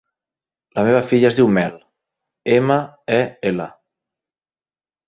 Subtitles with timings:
[0.79, 1.77] La meva filla es diu Mel:
[2.57, 2.79] ema,
[3.21, 3.71] e, ela.